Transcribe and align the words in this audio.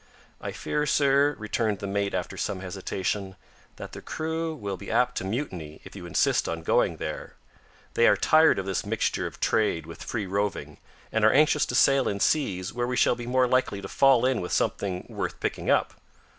"I 0.41 0.51
fear, 0.51 0.87
sir," 0.87 1.35
returned 1.37 1.77
the 1.77 1.85
mate 1.85 2.15
after 2.15 2.35
some 2.35 2.61
hesitation, 2.61 3.35
"that 3.75 3.91
the 3.91 4.01
crew 4.01 4.55
will 4.55 4.75
be 4.75 4.89
apt 4.89 5.15
to 5.19 5.23
mutiny, 5.23 5.79
if 5.83 5.95
you 5.95 6.07
insist 6.07 6.49
on 6.49 6.63
going 6.63 6.97
there. 6.97 7.35
They 7.93 8.07
are 8.07 8.17
tired 8.17 8.57
of 8.57 8.65
this 8.65 8.83
mixture 8.83 9.27
of 9.27 9.39
trade 9.39 9.85
with 9.85 10.01
free 10.03 10.25
roving, 10.25 10.79
and 11.11 11.23
are 11.23 11.31
anxious 11.31 11.67
to 11.67 11.75
sail 11.75 12.07
in 12.09 12.19
seas 12.19 12.73
where 12.73 12.87
we 12.87 12.97
shall 12.97 13.13
be 13.13 13.27
more 13.27 13.47
likely 13.47 13.79
to 13.79 13.87
fall 13.87 14.25
in 14.25 14.41
with 14.41 14.51
something 14.53 15.05
worth 15.07 15.39
picking 15.39 15.69
up." 15.69 15.93